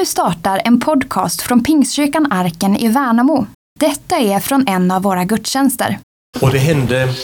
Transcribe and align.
Nu 0.00 0.06
startar 0.06 0.62
en 0.64 0.80
podcast 0.80 1.42
från 1.42 1.64
Pingstkyrkan 1.64 2.32
Arken 2.32 2.76
i 2.76 2.88
Värnamo. 2.88 3.46
Detta 3.80 4.16
är 4.16 4.40
från 4.40 4.68
en 4.68 4.90
av 4.90 5.02
våra 5.02 5.24
gudstjänster. 5.24 5.98
Och 6.40 6.50
det 6.52 6.58
hände 6.58 7.14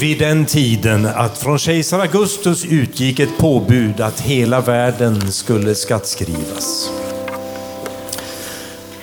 vid 0.00 0.18
den 0.18 0.46
tiden 0.46 1.06
att 1.06 1.38
från 1.38 1.58
kejsar 1.58 2.00
Augustus 2.00 2.64
utgick 2.64 3.20
ett 3.20 3.38
påbud 3.38 4.00
att 4.00 4.20
hela 4.20 4.60
världen 4.60 5.32
skulle 5.32 5.74
skattskrivas. 5.74 6.90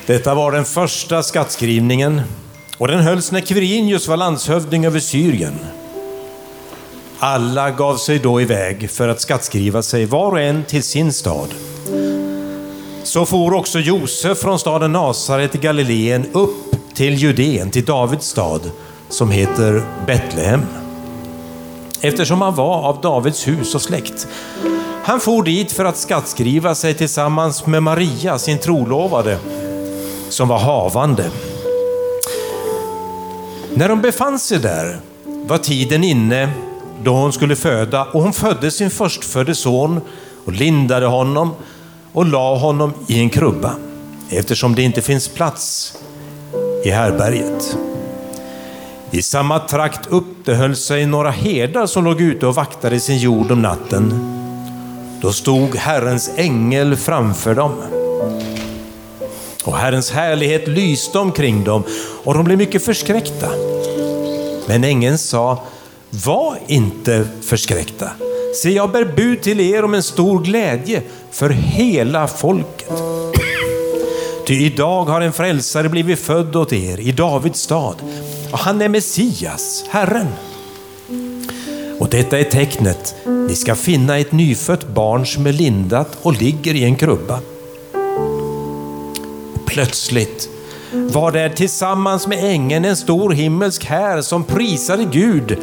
Detta 0.06 0.36
var 0.36 0.52
den 0.52 0.66
första 0.66 1.24
skattskrivningen 1.24 2.22
och 2.78 2.88
den 2.88 3.00
hölls 3.00 3.32
när 3.32 3.42
Quirinius 3.42 4.08
var 4.08 4.18
landshövding 4.18 4.86
över 4.86 5.00
Syrien. 5.00 5.60
Alla 7.20 7.72
gav 7.72 7.98
sig 7.98 8.20
då 8.20 8.42
iväg 8.42 8.90
för 8.90 9.08
att 9.08 9.22
skattskriva 9.22 9.82
sig 9.82 10.06
var 10.06 10.32
och 10.32 10.42
en 10.42 10.64
till 10.64 10.84
sin 10.84 11.14
stad. 11.14 11.54
Så 13.08 13.26
for 13.26 13.54
också 13.54 13.80
Josef 13.80 14.38
från 14.38 14.60
staden 14.60 14.92
Nasaret 14.92 15.56
i 15.56 15.58
Galileen 15.58 16.26
upp 16.34 16.76
till 16.94 17.14
Judeen, 17.14 17.72
till 17.72 17.86
Davids 17.86 18.28
stad, 18.28 18.72
som 19.10 19.32
heter 19.32 19.84
Betlehem. 20.06 20.62
Eftersom 22.02 22.42
han 22.42 22.56
var 22.56 22.82
av 22.82 23.02
Davids 23.02 23.48
hus 23.48 23.76
och 23.76 23.82
släkt. 23.82 24.28
Han 25.04 25.20
for 25.20 25.44
dit 25.44 25.72
för 25.72 25.86
att 25.86 25.98
skattskriva 25.98 26.76
sig 26.76 26.94
tillsammans 26.94 27.66
med 27.66 27.84
Maria, 27.84 28.40
sin 28.40 28.58
trolovade, 28.58 29.38
som 30.30 30.48
var 30.48 30.60
havande. 30.60 31.32
När 33.74 33.90
de 33.90 34.02
befann 34.02 34.40
sig 34.40 34.60
där 34.60 35.00
var 35.26 35.58
tiden 35.58 36.04
inne 36.04 36.50
då 37.04 37.12
hon 37.12 37.34
skulle 37.34 37.56
föda 37.56 38.06
och 38.06 38.22
hon 38.22 38.34
födde 38.34 38.72
sin 38.72 38.90
förstfödde 38.90 39.56
son 39.56 40.02
och 40.46 40.54
lindade 40.54 41.06
honom 41.06 41.54
och 42.18 42.26
la 42.26 42.56
honom 42.56 42.94
i 43.08 43.20
en 43.20 43.30
krubba 43.30 43.76
eftersom 44.30 44.76
det 44.76 44.82
inte 44.82 45.02
finns 45.02 45.28
plats 45.28 45.94
i 46.84 46.90
härberget. 46.90 47.78
I 49.12 49.22
samma 49.22 49.60
trakt 49.60 50.08
uppehöll 50.08 50.76
sig 50.76 51.06
några 51.06 51.32
herdar 51.32 51.86
som 51.86 52.04
låg 52.04 52.22
ute 52.22 52.48
och 52.48 52.56
vaktade 52.56 53.00
sin 53.00 53.18
jord 53.18 53.52
om 53.52 53.62
natten. 53.62 54.14
Då 55.22 55.34
stod 55.34 55.76
Herrens 55.76 56.32
ängel 56.36 56.96
framför 56.96 57.56
dem. 57.56 57.74
Och 59.64 59.78
Herrens 59.78 60.12
härlighet 60.12 60.68
lyste 60.68 61.20
omkring 61.20 61.64
dem 61.64 61.84
och 62.24 62.34
de 62.34 62.44
blev 62.44 62.58
mycket 62.58 62.86
förskräckta. 62.86 63.50
Men 64.68 64.84
ängeln 64.84 65.18
sa, 65.18 65.64
var 66.10 66.60
inte 66.68 67.28
förskräckta. 67.42 68.10
Se, 68.64 68.70
jag 68.70 68.92
bär 68.92 69.06
bud 69.16 69.42
till 69.42 69.60
er 69.60 69.84
om 69.84 69.94
en 69.94 70.04
stor 70.04 70.40
glädje 70.40 71.02
för 71.32 71.50
hela 71.50 72.28
folket. 72.28 72.92
Ty 74.48 74.54
idag 74.54 75.06
har 75.06 75.22
en 75.22 75.34
frälsare 75.34 75.90
blivit 75.90 76.20
född 76.20 76.56
åt 76.56 76.74
er 76.74 77.00
i 77.00 77.12
Davids 77.12 77.62
stad. 77.62 77.96
Och 78.52 78.60
han 78.60 78.82
är 78.82 78.90
Messias, 78.90 79.86
Herren. 79.90 80.28
Och 82.00 82.10
detta 82.10 82.40
är 82.40 82.44
tecknet. 82.44 83.16
Ni 83.26 83.56
ska 83.56 83.76
finna 83.76 84.18
ett 84.18 84.32
nyfött 84.32 84.88
barn 84.88 85.26
som 85.26 85.48
är 85.48 85.54
lindat 85.54 86.18
och 86.22 86.42
ligger 86.42 86.76
i 86.76 86.84
en 86.84 86.96
krubba. 86.96 87.40
Plötsligt 89.66 90.50
var 90.92 91.32
där 91.32 91.50
tillsammans 91.50 92.28
med 92.28 92.44
ängeln 92.44 92.86
en 92.86 92.96
stor 92.96 93.32
himmelsk 93.32 93.86
här 93.86 94.22
som 94.22 94.44
prisade 94.44 95.04
Gud. 95.12 95.58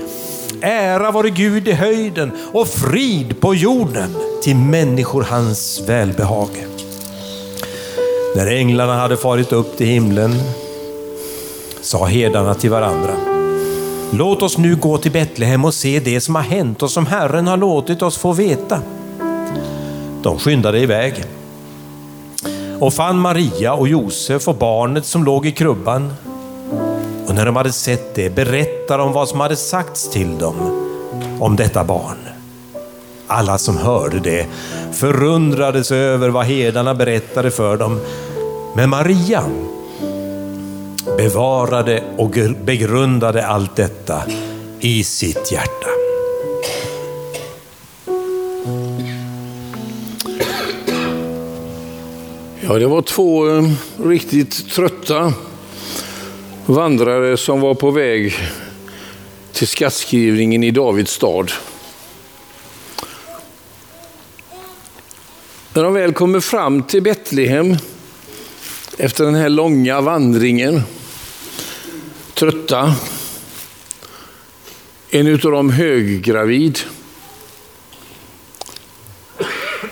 Ära 0.60 1.10
vare 1.10 1.30
Gud 1.30 1.68
i 1.68 1.72
höjden 1.72 2.32
och 2.52 2.68
frid 2.68 3.40
på 3.40 3.54
jorden 3.54 4.16
till 4.42 4.56
människor 4.56 5.22
hans 5.22 5.82
välbehag. 5.86 6.48
När 8.36 8.46
änglarna 8.46 8.96
hade 8.96 9.16
farit 9.16 9.52
upp 9.52 9.76
till 9.76 9.86
himlen 9.86 10.30
sa 11.80 12.04
herdarna 12.04 12.54
till 12.54 12.70
varandra. 12.70 13.14
Låt 14.12 14.42
oss 14.42 14.58
nu 14.58 14.76
gå 14.76 14.98
till 14.98 15.12
Betlehem 15.12 15.64
och 15.64 15.74
se 15.74 16.00
det 16.00 16.20
som 16.20 16.34
har 16.34 16.42
hänt 16.42 16.82
och 16.82 16.90
som 16.90 17.06
Herren 17.06 17.46
har 17.46 17.56
låtit 17.56 18.02
oss 18.02 18.18
få 18.18 18.32
veta. 18.32 18.80
De 20.22 20.38
skyndade 20.38 20.78
iväg 20.78 21.24
och 22.80 22.94
fann 22.94 23.18
Maria 23.18 23.74
och 23.74 23.88
Josef 23.88 24.48
och 24.48 24.56
barnet 24.56 25.06
som 25.06 25.24
låg 25.24 25.46
i 25.46 25.52
krubban. 25.52 26.12
Och 27.34 27.38
när 27.38 27.46
de 27.46 27.56
hade 27.56 27.72
sett 27.72 28.14
det 28.14 28.30
berättade 28.30 29.02
de 29.02 29.12
vad 29.12 29.28
som 29.28 29.40
hade 29.40 29.56
sagts 29.56 30.10
till 30.10 30.38
dem 30.38 30.56
om 31.40 31.56
detta 31.56 31.84
barn. 31.84 32.16
Alla 33.26 33.58
som 33.58 33.76
hörde 33.76 34.20
det 34.20 34.46
förundrades 34.92 35.92
över 35.92 36.28
vad 36.28 36.44
herdarna 36.44 36.94
berättade 36.94 37.50
för 37.50 37.76
dem. 37.76 38.00
Men 38.76 38.90
Maria 38.90 39.44
bevarade 41.16 42.04
och 42.16 42.30
begrundade 42.64 43.46
allt 43.46 43.76
detta 43.76 44.22
i 44.80 45.04
sitt 45.04 45.52
hjärta. 45.52 45.88
Ja, 52.60 52.78
det 52.78 52.86
var 52.86 53.02
två 53.02 53.48
eh, 53.48 53.70
riktigt 54.04 54.70
trötta 54.70 55.32
vandrare 56.66 57.36
som 57.36 57.60
var 57.60 57.74
på 57.74 57.90
väg 57.90 58.34
till 59.52 59.68
skattskrivningen 59.68 60.64
i 60.64 60.70
Davids 60.70 61.12
stad. 61.12 61.52
När 65.72 65.82
de 65.82 65.94
väl 65.94 66.12
kommer 66.12 66.40
fram 66.40 66.82
till 66.82 67.02
Betlehem 67.02 67.76
efter 68.98 69.24
den 69.24 69.34
här 69.34 69.48
långa 69.48 70.00
vandringen, 70.00 70.82
trötta, 72.34 72.94
en 75.10 75.32
av 75.32 75.38
dem 75.38 75.70
höggravid, 75.70 76.78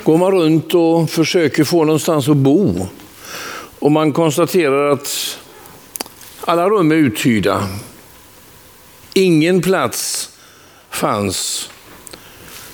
går 0.02 0.18
man 0.18 0.32
runt 0.32 0.74
och 0.74 1.10
försöker 1.10 1.64
få 1.64 1.84
någonstans 1.84 2.28
att 2.28 2.36
bo. 2.36 2.86
Och 3.78 3.92
man 3.92 4.12
konstaterar 4.12 4.90
att 4.90 5.38
alla 6.44 6.68
rum 6.68 6.92
är 6.92 6.96
uthyrda. 6.96 7.68
Ingen 9.14 9.62
plats 9.62 10.30
fanns 10.90 11.70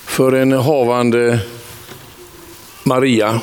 för 0.05 0.33
en 0.33 0.53
havande 0.53 1.41
Maria. 2.83 3.41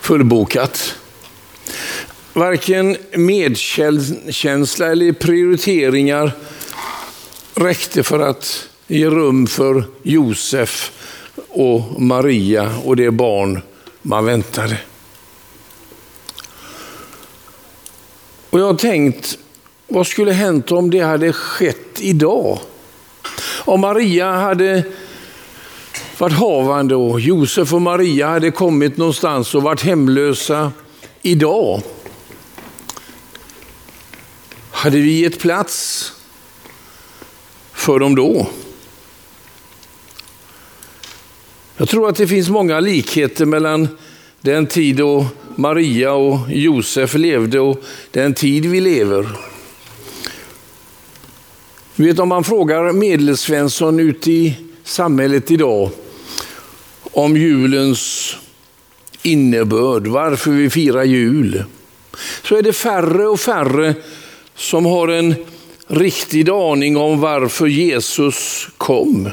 Fullbokat. 0.00 0.94
Varken 2.32 2.96
medkänsla 3.12 4.86
eller 4.86 5.12
prioriteringar 5.12 6.32
räckte 7.54 8.02
för 8.02 8.18
att 8.18 8.68
ge 8.86 9.06
rum 9.06 9.46
för 9.46 9.84
Josef 10.02 10.92
och 11.48 12.02
Maria 12.02 12.78
och 12.84 12.96
det 12.96 13.10
barn 13.10 13.62
man 14.02 14.24
väntade. 14.24 14.78
Och 18.50 18.60
jag 18.60 18.66
har 18.66 18.74
tänkt, 18.74 19.38
vad 19.88 20.06
skulle 20.06 20.32
hänt 20.32 20.72
om 20.72 20.90
det 20.90 21.00
hade 21.00 21.32
skett 21.32 22.00
idag? 22.00 22.58
Om 23.64 23.80
Maria 23.80 24.32
hade 24.32 24.84
varit 26.18 26.32
havande 26.32 26.94
och 26.94 27.20
Josef 27.20 27.72
och 27.72 27.82
Maria 27.82 28.28
hade 28.28 28.50
kommit 28.50 28.96
någonstans 28.96 29.54
och 29.54 29.62
varit 29.62 29.82
hemlösa 29.82 30.72
idag. 31.22 31.82
Hade 34.70 34.98
vi 34.98 35.20
gett 35.20 35.38
plats 35.38 36.12
för 37.72 37.98
dem 37.98 38.14
då? 38.14 38.46
Jag 41.76 41.88
tror 41.88 42.08
att 42.08 42.16
det 42.16 42.26
finns 42.26 42.48
många 42.48 42.80
likheter 42.80 43.44
mellan 43.44 43.88
den 44.40 44.66
tid 44.66 44.96
då 44.96 45.26
Maria 45.58 46.12
och 46.12 46.38
Josef 46.48 47.14
levde 47.14 47.60
och 47.60 47.82
den 48.10 48.34
tid 48.34 48.66
vi 48.66 48.80
lever. 48.80 49.28
Du 51.96 52.04
vet 52.04 52.18
om 52.18 52.28
man 52.28 52.44
frågar 52.44 52.92
medelsvensson 52.92 54.00
ute 54.00 54.32
i 54.32 54.56
samhället 54.84 55.50
idag 55.50 55.90
om 57.02 57.36
julens 57.36 58.36
innebörd, 59.22 60.06
varför 60.06 60.50
vi 60.50 60.70
firar 60.70 61.04
jul, 61.04 61.64
så 62.42 62.56
är 62.56 62.62
det 62.62 62.72
färre 62.72 63.28
och 63.28 63.40
färre 63.40 63.94
som 64.54 64.86
har 64.86 65.08
en 65.08 65.34
riktig 65.86 66.50
aning 66.50 66.96
om 66.96 67.20
varför 67.20 67.66
Jesus 67.66 68.68
kom. 68.76 69.30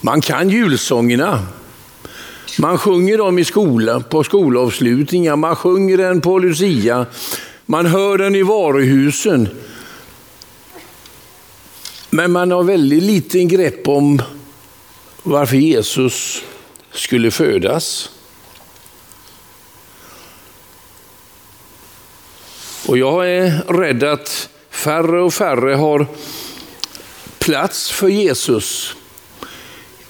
Man 0.00 0.20
kan 0.20 0.50
julsångerna. 0.50 1.46
Man 2.60 2.78
sjunger 2.78 3.18
dem 3.18 3.38
i 3.38 3.44
skolan, 3.44 4.02
på 4.02 4.24
skolavslutningar, 4.24 5.36
man 5.36 5.56
sjunger 5.56 5.96
den 5.96 6.20
på 6.20 6.38
Lucia, 6.38 7.06
man 7.66 7.86
hör 7.86 8.18
den 8.18 8.34
i 8.34 8.42
varuhusen. 8.42 9.48
Men 12.10 12.32
man 12.32 12.50
har 12.50 12.62
väldigt 12.62 13.02
liten 13.02 13.48
grepp 13.48 13.88
om 13.88 14.22
varför 15.22 15.56
Jesus 15.56 16.42
skulle 16.92 17.30
födas. 17.30 18.10
Och 22.86 22.98
jag 22.98 23.30
är 23.30 23.72
rädd 23.72 24.04
att 24.04 24.48
färre 24.70 25.22
och 25.22 25.34
färre 25.34 25.74
har 25.74 26.06
plats 27.38 27.90
för 27.90 28.08
Jesus 28.08 28.94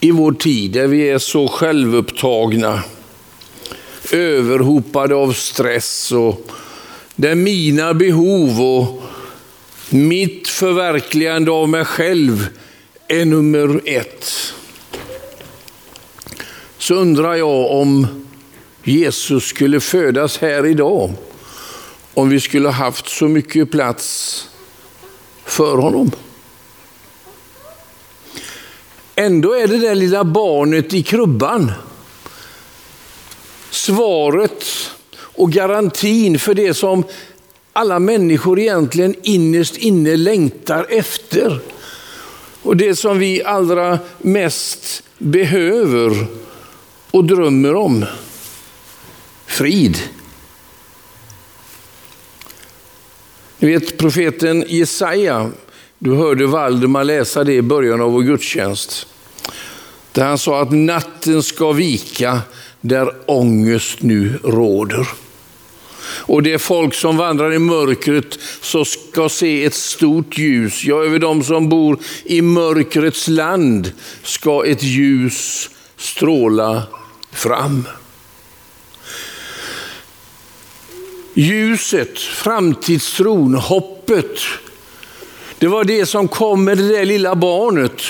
i 0.01 0.11
vår 0.11 0.33
tid 0.33 0.71
där 0.71 0.87
vi 0.87 1.09
är 1.09 1.19
så 1.19 1.49
självupptagna, 1.49 2.83
överhopade 4.13 5.15
av 5.15 5.33
stress 5.33 6.13
och 6.13 6.51
där 7.17 7.35
mina 7.35 7.95
behov 7.95 8.61
och 8.61 9.03
mitt 9.91 10.49
förverkligande 10.49 11.51
av 11.51 11.69
mig 11.69 11.85
själv 11.85 12.49
är 13.09 13.25
nummer 13.25 13.81
ett. 13.85 14.55
Så 16.79 16.95
undrar 16.95 17.35
jag 17.35 17.71
om 17.71 18.07
Jesus 18.85 19.45
skulle 19.45 19.81
födas 19.81 20.39
här 20.39 20.67
idag, 20.67 21.13
om 22.15 22.29
vi 22.29 22.41
skulle 22.41 22.69
haft 22.69 23.09
så 23.09 23.29
mycket 23.29 23.71
plats 23.71 24.49
för 25.45 25.77
honom. 25.77 26.11
Ändå 29.19 29.55
är 29.55 29.67
det 29.67 29.79
där 29.79 29.95
lilla 29.95 30.25
barnet 30.25 30.95
i 30.95 31.03
krubban 31.03 31.73
svaret 33.71 34.65
och 35.17 35.53
garantin 35.53 36.39
för 36.39 36.55
det 36.55 36.75
som 36.75 37.05
alla 37.73 37.99
människor 37.99 38.59
egentligen 38.59 39.15
innerst 39.23 39.77
inne 39.77 40.17
längtar 40.17 40.87
efter. 40.89 41.61
Och 42.63 42.77
det 42.77 42.97
som 42.97 43.19
vi 43.19 43.45
allra 43.45 43.99
mest 44.19 45.03
behöver 45.19 46.27
och 47.11 47.25
drömmer 47.25 47.75
om. 47.75 48.05
Frid. 49.47 49.99
Ni 53.59 53.69
vet 53.69 53.99
profeten 53.99 54.65
Jesaja, 54.69 55.51
du 55.99 56.15
hörde 56.15 56.47
Valdemar 56.47 57.05
läsa 57.05 57.45
det 57.45 57.55
i 57.55 57.63
början 57.63 58.01
av 58.01 58.13
vår 58.13 58.23
gudstjänst. 58.23 59.07
Där 60.13 60.25
han 60.25 60.39
sa 60.39 60.63
att 60.63 60.73
natten 60.73 61.43
ska 61.43 61.73
vika 61.73 62.41
där 62.81 63.15
ångest 63.27 64.03
nu 64.03 64.39
råder. 64.45 65.09
Och 66.03 66.43
det 66.43 66.59
folk 66.59 66.95
som 66.95 67.17
vandrar 67.17 67.53
i 67.53 67.59
mörkret 67.59 68.39
så 68.61 68.85
ska 68.85 69.29
se 69.29 69.65
ett 69.65 69.75
stort 69.75 70.39
ljus. 70.39 70.85
Ja, 70.85 71.05
över 71.05 71.19
dem 71.19 71.45
som 71.45 71.69
bor 71.69 71.99
i 72.25 72.43
mörkrets 72.43 73.29
land 73.29 73.93
ska 74.23 74.65
ett 74.65 74.83
ljus 74.83 75.71
stråla 75.97 76.83
fram. 77.33 77.89
Ljuset, 81.35 82.19
framtidstron, 82.19 83.55
hoppet. 83.55 84.41
Det 85.59 85.69
var 85.69 85.85
det 85.85 86.07
som 86.07 86.29
kom 86.29 86.65
med 86.65 86.79
det 86.79 86.89
där 86.89 87.05
lilla 87.05 87.35
barnet. 87.35 88.03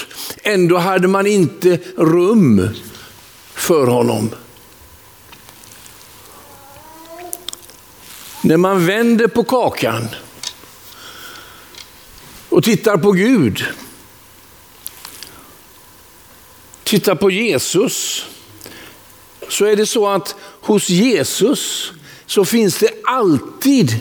Ändå 0.42 0.78
hade 0.78 1.08
man 1.08 1.26
inte 1.26 1.78
rum 1.96 2.68
för 3.54 3.86
honom. 3.86 4.30
När 8.42 8.56
man 8.56 8.86
vänder 8.86 9.26
på 9.26 9.44
kakan 9.44 10.08
och 12.48 12.64
tittar 12.64 12.96
på 12.96 13.12
Gud, 13.12 13.64
tittar 16.84 17.14
på 17.14 17.30
Jesus, 17.30 18.26
så 19.48 19.64
är 19.64 19.76
det 19.76 19.86
så 19.86 20.08
att 20.08 20.34
hos 20.40 20.88
Jesus 20.88 21.92
så 22.26 22.44
finns 22.44 22.78
det 22.78 22.90
alltid 23.04 24.00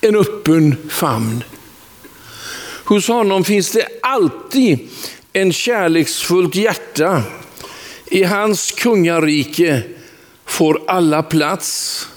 en 0.00 0.16
öppen 0.16 0.76
famn. 0.88 1.44
Hos 2.84 3.08
honom 3.08 3.44
finns 3.44 3.70
det 3.70 3.88
alltid 4.02 4.88
en 5.32 5.52
kärleksfullt 5.52 6.54
hjärta. 6.54 7.22
I 8.06 8.22
hans 8.22 8.72
kungarike 8.72 9.82
får 10.44 10.80
alla 10.86 11.22
plats. 11.22 12.08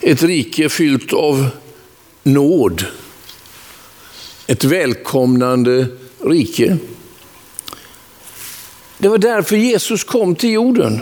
Ett 0.00 0.22
rike 0.22 0.68
fyllt 0.68 1.12
av 1.12 1.48
nåd. 2.22 2.84
Ett 4.46 4.64
välkomnande 4.64 5.86
rike. 6.20 6.78
Det 8.98 9.08
var 9.08 9.18
därför 9.18 9.56
Jesus 9.56 10.04
kom 10.04 10.34
till 10.34 10.50
jorden. 10.50 11.00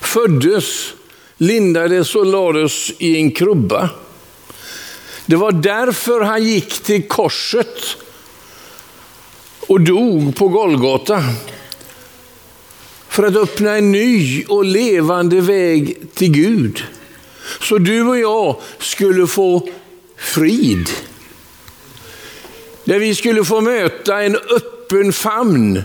Föddes, 0.00 0.92
lindades 1.36 2.14
och 2.14 2.26
lades 2.26 2.90
i 2.98 3.16
en 3.16 3.30
krubba. 3.30 3.90
Det 5.28 5.36
var 5.36 5.52
därför 5.52 6.20
han 6.20 6.44
gick 6.44 6.80
till 6.82 7.08
korset 7.08 7.96
och 9.66 9.80
dog 9.80 10.36
på 10.36 10.48
Golgata. 10.48 11.24
För 13.08 13.22
att 13.22 13.36
öppna 13.36 13.76
en 13.76 13.92
ny 13.92 14.44
och 14.44 14.64
levande 14.64 15.40
väg 15.40 15.96
till 16.14 16.32
Gud. 16.32 16.84
Så 17.60 17.78
du 17.78 18.02
och 18.02 18.18
jag 18.18 18.56
skulle 18.78 19.26
få 19.26 19.68
frid. 20.16 20.90
Där 22.84 22.98
vi 22.98 23.14
skulle 23.14 23.44
få 23.44 23.60
möta 23.60 24.22
en 24.22 24.36
öppen 24.36 25.12
famn 25.12 25.82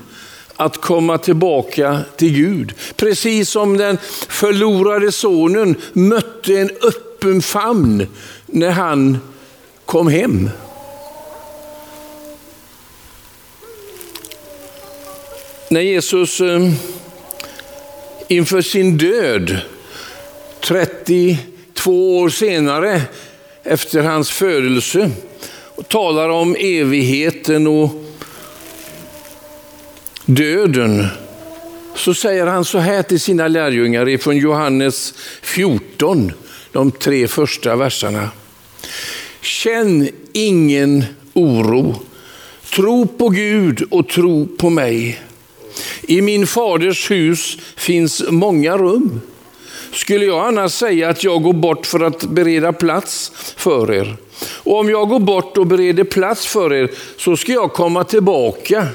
att 0.56 0.82
komma 0.82 1.18
tillbaka 1.18 2.00
till 2.18 2.34
Gud. 2.34 2.74
Precis 2.96 3.50
som 3.50 3.78
den 3.78 3.98
förlorade 4.28 5.12
sonen 5.12 5.76
mötte 5.94 6.58
en 6.58 6.70
öppen 6.82 7.42
famn 7.42 8.08
när 8.46 8.72
han 8.72 9.18
kom 9.86 10.08
hem. 10.08 10.50
När 15.70 15.82
Jesus 15.82 16.42
eh, 16.42 16.72
inför 18.28 18.62
sin 18.62 18.98
död 18.98 19.62
32 20.62 22.20
år 22.20 22.30
senare 22.30 23.02
efter 23.64 24.04
hans 24.04 24.32
födelse 24.32 25.12
och 25.76 25.88
talar 25.88 26.30
om 26.30 26.56
evigheten 26.60 27.68
och 27.68 27.90
döden 30.26 31.08
så 31.96 32.14
säger 32.14 32.46
han 32.48 32.66
så 32.66 32.78
här 32.78 33.04
till 33.04 33.20
sina 33.20 33.48
lärjungar 33.48 34.18
från 34.18 34.38
Johannes 34.38 35.14
14, 35.42 36.32
de 36.72 36.92
tre 36.92 37.28
första 37.28 37.76
verserna. 37.76 38.30
Känn 39.44 40.10
ingen 40.34 41.06
oro. 41.34 41.96
Tro 42.76 43.08
på 43.08 43.30
Gud 43.30 43.84
och 43.92 44.10
tro 44.10 44.48
på 44.58 44.70
mig. 44.70 45.22
I 46.02 46.22
min 46.22 46.48
faders 46.48 47.12
hus 47.12 47.58
finns 47.76 48.24
många 48.30 48.78
rum. 48.78 49.22
Skulle 49.92 50.26
jag 50.26 50.48
annars 50.48 50.72
säga 50.72 51.10
att 51.10 51.24
jag 51.24 51.44
går 51.44 51.54
bort 51.54 51.86
för 51.86 52.00
att 52.00 52.24
bereda 52.24 52.74
plats 52.74 53.32
för 53.58 53.94
er? 53.94 54.16
Och 54.42 54.80
om 54.80 54.90
jag 54.90 55.10
går 55.10 55.20
bort 55.20 55.58
och 55.58 55.68
bereder 55.68 56.04
plats 56.04 56.46
för 56.46 56.74
er 56.74 56.92
så 57.18 57.38
ska 57.38 57.52
jag 57.52 57.74
komma 57.74 58.04
tillbaka 58.04 58.88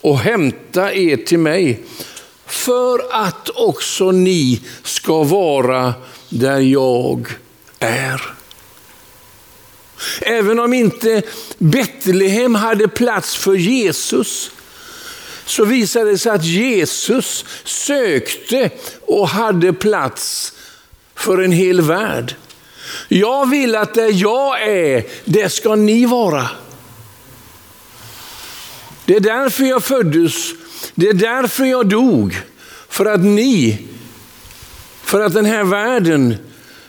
och 0.00 0.18
hämta 0.18 0.94
er 0.94 1.16
till 1.16 1.38
mig 1.38 1.80
för 2.46 3.00
att 3.10 3.48
också 3.48 4.10
ni 4.10 4.60
ska 4.82 5.22
vara 5.22 5.94
där 6.28 6.60
jag 6.60 7.26
är. 7.78 8.39
Även 10.20 10.58
om 10.58 10.72
inte 10.72 11.22
Betlehem 11.58 12.54
hade 12.54 12.88
plats 12.88 13.36
för 13.36 13.54
Jesus 13.54 14.50
så 15.46 15.64
visade 15.64 16.10
det 16.10 16.18
sig 16.18 16.32
att 16.32 16.44
Jesus 16.44 17.44
sökte 17.64 18.70
och 19.00 19.28
hade 19.28 19.72
plats 19.72 20.52
för 21.14 21.38
en 21.38 21.52
hel 21.52 21.80
värld. 21.80 22.34
Jag 23.08 23.50
vill 23.50 23.76
att 23.76 23.94
där 23.94 24.10
jag 24.12 24.62
är, 24.62 25.04
där 25.24 25.48
ska 25.48 25.74
ni 25.74 26.06
vara. 26.06 26.48
Det 29.04 29.16
är 29.16 29.20
därför 29.20 29.64
jag 29.64 29.84
föddes, 29.84 30.34
det 30.94 31.08
är 31.08 31.14
därför 31.14 31.64
jag 31.64 31.88
dog. 31.88 32.40
För 32.88 33.06
att 33.06 33.20
ni, 33.20 33.78
för 35.02 35.20
att 35.20 35.34
den 35.34 35.44
här 35.44 35.64
världen 35.64 36.36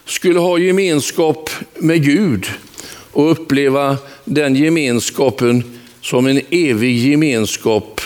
skulle 0.05 0.39
ha 0.39 0.57
gemenskap 0.57 1.49
med 1.75 2.03
Gud 2.03 2.51
och 3.11 3.31
uppleva 3.31 3.97
den 4.25 4.55
gemenskapen 4.55 5.79
som 6.01 6.27
en 6.27 6.41
evig 6.49 6.97
gemenskap 6.97 8.01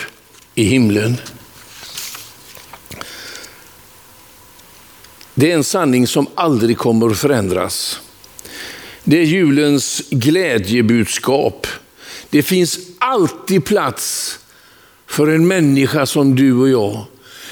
i 0.54 0.64
himlen. 0.64 1.16
Det 5.34 5.50
är 5.50 5.54
en 5.54 5.64
sanning 5.64 6.06
som 6.06 6.26
aldrig 6.34 6.78
kommer 6.78 7.10
att 7.10 7.18
förändras. 7.18 8.00
Det 9.04 9.18
är 9.18 9.24
julens 9.24 10.02
glädjebudskap. 10.10 11.66
Det 12.30 12.42
finns 12.42 12.78
alltid 12.98 13.64
plats 13.64 14.38
för 15.06 15.26
en 15.26 15.46
människa 15.46 16.06
som 16.06 16.34
du 16.34 16.54
och 16.54 16.68
jag. 16.68 17.04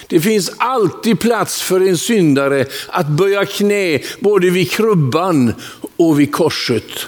Det 0.06 0.20
finns 0.20 0.50
alltid 0.56 1.20
plats 1.20 1.62
för 1.62 1.80
en 1.80 1.98
syndare 1.98 2.66
att 2.88 3.08
böja 3.08 3.46
knä 3.46 4.00
både 4.20 4.50
vid 4.50 4.70
krubban 4.70 5.54
och 5.96 6.20
vid 6.20 6.32
korset. 6.32 7.06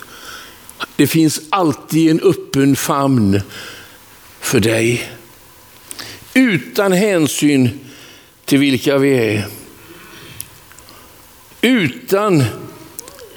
Det 0.96 1.06
finns 1.06 1.40
alltid 1.50 2.10
en 2.10 2.20
öppen 2.20 2.76
famn 2.76 3.40
för 4.40 4.60
dig. 4.60 5.10
Utan 6.34 6.92
hänsyn 6.92 7.80
till 8.44 8.58
vilka 8.58 8.98
vi 8.98 9.18
är. 9.18 9.46
Utan 11.60 12.44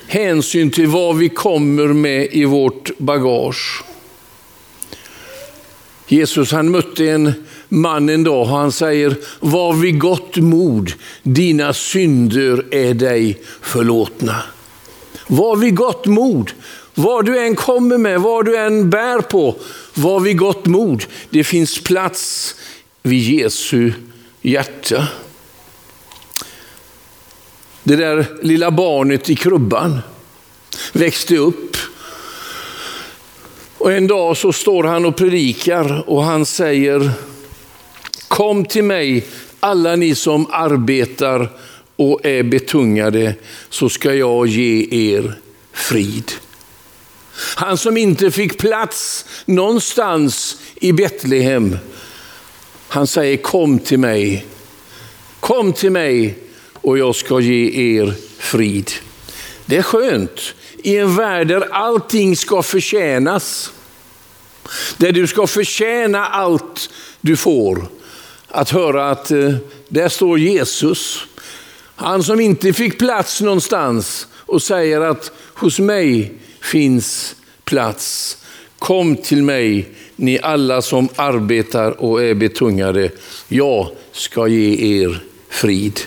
hänsyn 0.07 0.71
till 0.71 0.87
vad 0.87 1.17
vi 1.17 1.29
kommer 1.29 1.87
med 1.87 2.27
i 2.31 2.45
vårt 2.45 2.97
bagage. 2.97 3.83
Jesus 6.07 6.51
han 6.51 6.71
mötte 6.71 7.09
en 7.09 7.33
man 7.69 8.09
en 8.09 8.23
dag 8.23 8.41
och 8.41 8.47
han 8.47 8.71
säger, 8.71 9.15
var 9.39 9.73
vid 9.73 9.99
gott 9.99 10.37
mod, 10.37 10.93
dina 11.23 11.73
synder 11.73 12.65
är 12.71 12.93
dig 12.93 13.41
förlåtna. 13.61 14.35
Var 15.27 15.55
vid 15.55 15.75
gott 15.75 16.05
mod, 16.05 16.51
vad 16.99 17.25
du 17.25 17.39
än 17.39 17.55
kommer 17.55 17.97
med, 17.97 18.21
vad 18.21 18.45
du 18.45 18.57
än 18.57 18.89
bär 18.89 19.21
på, 19.21 19.55
var 19.93 20.19
vid 20.19 20.37
gott 20.37 20.65
mod. 20.65 21.05
Det 21.29 21.43
finns 21.43 21.83
plats 21.83 22.55
vid 23.03 23.19
Jesu 23.19 23.91
hjärta. 24.41 25.07
Det 27.83 27.95
där 27.95 28.25
lilla 28.41 28.71
barnet 28.71 29.29
i 29.29 29.35
krubban 29.35 29.99
växte 30.93 31.37
upp. 31.37 31.77
Och 33.77 33.91
en 33.91 34.07
dag 34.07 34.37
så 34.37 34.53
står 34.53 34.83
han 34.83 35.05
och 35.05 35.17
predikar 35.17 36.09
och 36.09 36.23
han 36.23 36.45
säger 36.45 37.11
Kom 38.27 38.65
till 38.65 38.83
mig 38.83 39.25
alla 39.59 39.95
ni 39.95 40.15
som 40.15 40.47
arbetar 40.51 41.49
och 41.95 42.25
är 42.25 42.43
betungade 42.43 43.35
så 43.69 43.89
ska 43.89 44.13
jag 44.13 44.47
ge 44.47 44.87
er 44.91 45.39
frid. 45.73 46.31
Han 47.55 47.77
som 47.77 47.97
inte 47.97 48.31
fick 48.31 48.57
plats 48.57 49.25
någonstans 49.45 50.57
i 50.75 50.91
Betlehem, 50.91 51.77
han 52.87 53.07
säger 53.07 53.37
kom 53.37 53.79
till 53.79 53.99
mig. 53.99 54.45
Kom 55.39 55.73
till 55.73 55.91
mig 55.91 56.37
och 56.73 56.97
jag 56.97 57.15
ska 57.15 57.39
ge 57.39 57.99
er 57.99 58.13
frid. 58.37 58.91
Det 59.65 59.77
är 59.77 59.81
skönt 59.81 60.53
i 60.83 60.97
en 60.97 61.15
värld 61.15 61.47
där 61.47 61.73
allting 61.73 62.35
ska 62.35 62.63
förtjänas. 62.63 63.71
Där 64.97 65.11
du 65.11 65.27
ska 65.27 65.47
förtjäna 65.47 66.25
allt 66.25 66.89
du 67.21 67.37
får. 67.37 67.87
Att 68.47 68.69
höra 68.69 69.09
att 69.09 69.31
eh, 69.31 69.53
där 69.87 70.09
står 70.09 70.39
Jesus, 70.39 71.25
han 71.95 72.23
som 72.23 72.39
inte 72.39 72.73
fick 72.73 72.99
plats 72.99 73.41
någonstans 73.41 74.27
och 74.33 74.61
säger 74.61 75.01
att 75.01 75.31
hos 75.53 75.79
mig 75.79 76.33
finns 76.61 77.35
plats. 77.65 78.37
Kom 78.79 79.15
till 79.15 79.43
mig, 79.43 79.89
ni 80.15 80.39
alla 80.39 80.81
som 80.81 81.09
arbetar 81.15 82.01
och 82.01 82.23
är 82.23 82.33
betungade. 82.33 83.09
Jag 83.47 83.89
ska 84.11 84.47
ge 84.47 85.01
er 85.01 85.23
frid. 85.49 85.99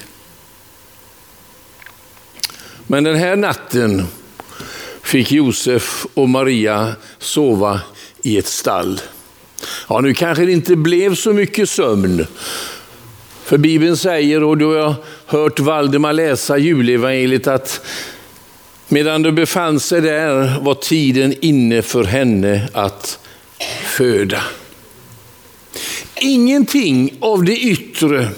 Men 2.87 3.05
den 3.05 3.17
här 3.17 3.37
natten 3.37 4.07
fick 5.03 5.33
Josef 5.33 6.07
och 6.15 6.29
Maria 6.29 6.93
sova 7.19 7.81
i 8.23 8.39
ett 8.39 8.47
stall. 8.47 9.01
Ja, 9.89 10.01
nu 10.01 10.15
kanske 10.15 10.45
det 10.45 10.53
inte 10.53 10.77
blev 10.77 11.15
så 11.15 11.33
mycket 11.33 11.71
sömn. 11.71 12.27
För 13.45 13.59
Bibeln 13.59 13.97
säger, 13.97 14.43
och 14.43 14.59
du 14.59 14.65
har 14.65 14.95
hört 15.27 15.61
Valdemar 15.61 16.13
läsa 16.13 16.59
julevangeliet, 16.59 17.47
att 17.47 17.87
medan 18.93 19.23
du 19.23 19.33
befann 19.33 19.81
sig 19.81 20.01
där 20.01 20.61
var 20.61 20.75
tiden 20.75 21.35
inne 21.41 21.83
för 21.83 22.05
henne 22.05 22.69
att 22.73 23.19
föda. 23.85 24.43
Ingenting 26.21 27.15
av 27.21 27.45
det 27.45 27.57
yttre 27.57 28.29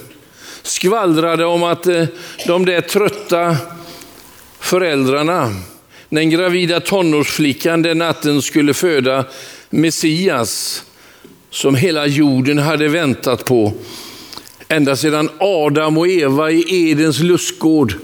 skvallrade 0.62 1.44
om 1.44 1.62
att 1.62 1.86
eh, 1.86 2.04
de 2.46 2.64
där 2.64 2.80
trötta 2.80 3.56
föräldrarna, 4.60 5.54
den 6.08 6.30
gravida 6.30 6.80
tonårsflickan 6.80 7.82
den 7.82 7.98
natten 7.98 8.42
skulle 8.42 8.74
föda 8.74 9.24
Messias, 9.70 10.84
som 11.50 11.74
hela 11.74 12.06
jorden 12.06 12.58
hade 12.58 12.88
väntat 12.88 13.44
på. 13.44 13.72
Ända 14.68 14.96
sedan 14.96 15.30
Adam 15.38 15.98
och 15.98 16.08
Eva 16.08 16.50
i 16.50 16.90
Edens 16.90 17.20
lustgård 17.20 17.94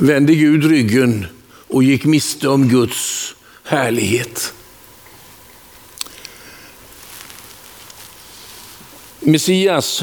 vände 0.00 0.34
Gud 0.34 0.64
ryggen 0.64 1.26
och 1.68 1.82
gick 1.82 2.04
miste 2.04 2.48
om 2.48 2.68
Guds 2.68 3.34
härlighet. 3.64 4.54
Messias 9.20 10.02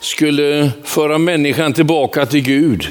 skulle 0.00 0.70
föra 0.84 1.18
människan 1.18 1.72
tillbaka 1.72 2.26
till 2.26 2.40
Gud 2.42 2.88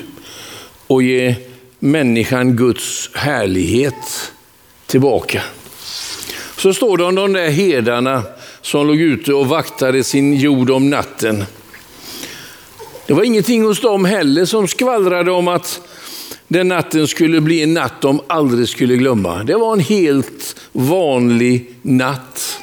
och 0.87 1.03
ge 1.03 1.35
människan 1.79 2.55
Guds 2.55 3.09
härlighet 3.13 4.31
tillbaka. 4.85 5.41
Så 6.57 6.73
står 6.73 6.97
det 6.97 7.03
om 7.03 7.15
de 7.15 7.33
där 7.33 7.49
herdarna 7.49 8.23
som 8.61 8.87
låg 8.87 9.01
ute 9.01 9.33
och 9.33 9.47
vaktade 9.47 10.03
sin 10.03 10.33
jord 10.33 10.69
om 10.69 10.89
natten. 10.89 11.45
Det 13.07 13.13
var 13.13 13.23
ingenting 13.23 13.63
hos 13.63 13.81
dem 13.81 14.05
heller 14.05 14.45
som 14.45 14.67
skvallrade 14.67 15.31
om 15.31 15.47
att 15.47 15.81
den 16.51 16.67
natten 16.67 17.07
skulle 17.07 17.41
bli 17.41 17.63
en 17.63 17.73
natt 17.73 18.01
de 18.01 18.21
aldrig 18.27 18.69
skulle 18.69 18.95
glömma. 18.95 19.43
Det 19.43 19.55
var 19.55 19.73
en 19.73 19.79
helt 19.79 20.55
vanlig 20.71 21.75
natt. 21.81 22.59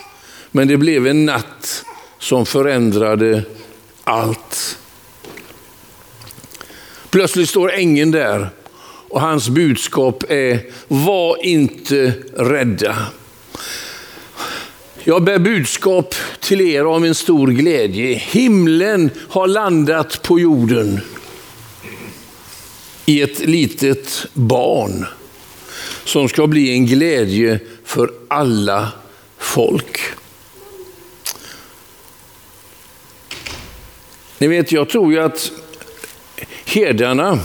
Men 0.51 0.69
det 0.69 0.77
blev 0.77 1.07
en 1.07 1.25
natt 1.27 1.85
som 2.19 2.47
förändrade 2.47 3.43
allt. 4.05 4.79
Plötsligt 7.11 7.49
står 7.49 7.73
ängeln 7.73 8.11
där 8.11 8.49
och 9.09 9.21
hans 9.21 9.49
budskap 9.49 10.25
är, 10.29 10.61
var 10.89 11.45
inte 11.45 12.13
rädda. 12.37 12.97
Jag 15.05 15.23
bär 15.23 15.39
budskap 15.39 16.15
till 16.41 16.61
er 16.61 16.87
om 16.87 17.05
en 17.05 17.15
stor 17.15 17.49
glädje. 17.49 18.15
Himlen 18.15 19.11
har 19.29 19.47
landat 19.47 20.23
på 20.23 20.41
jorden 20.41 21.01
i 23.09 23.23
ett 23.23 23.39
litet 23.39 24.27
barn 24.33 25.07
som 26.05 26.29
ska 26.29 26.47
bli 26.47 26.71
en 26.71 26.87
glädje 26.87 27.61
för 27.85 28.11
alla 28.29 28.93
folk. 29.39 30.01
Ni 34.39 34.49
vet, 34.49 34.73
jag 34.73 34.89
tror 34.89 35.13
ju 35.13 35.19
att 35.19 35.53
herdarna, 36.65 37.39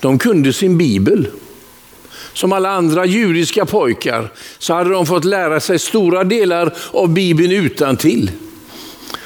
de 0.00 0.18
kunde 0.18 0.52
sin 0.52 0.78
bibel. 0.78 1.28
Som 2.32 2.52
alla 2.52 2.70
andra 2.70 3.06
judiska 3.06 3.66
pojkar 3.66 4.32
så 4.58 4.74
hade 4.74 4.90
de 4.90 5.06
fått 5.06 5.24
lära 5.24 5.60
sig 5.60 5.78
stora 5.78 6.24
delar 6.24 6.74
av 6.92 7.08
Bibeln 7.08 7.52
utan 7.52 7.96
till. 7.96 8.30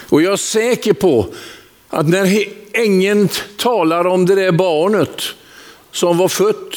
Och 0.09 0.23
jag 0.23 0.33
är 0.33 0.37
säker 0.37 0.93
på 0.93 1.27
att 1.89 2.09
när 2.09 2.25
ängeln 2.75 3.29
talar 3.57 4.07
om 4.07 4.27
det 4.27 4.35
där 4.35 4.53
barnet 4.53 5.23
som 5.93 6.19
var 6.19 6.29
fött 6.29 6.77